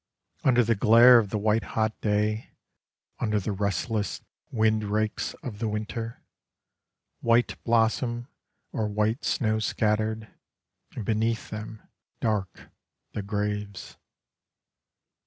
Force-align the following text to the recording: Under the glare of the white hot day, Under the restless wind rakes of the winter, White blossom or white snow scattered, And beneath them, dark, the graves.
Under 0.43 0.63
the 0.63 0.73
glare 0.73 1.19
of 1.19 1.29
the 1.29 1.37
white 1.37 1.61
hot 1.77 2.01
day, 2.01 2.55
Under 3.19 3.39
the 3.39 3.51
restless 3.51 4.19
wind 4.49 4.83
rakes 4.85 5.35
of 5.43 5.59
the 5.59 5.67
winter, 5.67 6.23
White 7.19 7.63
blossom 7.63 8.27
or 8.71 8.87
white 8.87 9.23
snow 9.23 9.59
scattered, 9.59 10.27
And 10.95 11.05
beneath 11.05 11.51
them, 11.51 11.83
dark, 12.19 12.71
the 13.11 13.21
graves. 13.21 13.95